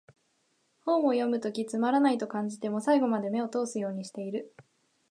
[0.83, 4.51] 本を読むときつまらないと感じても、最後まで目を通すようにしてる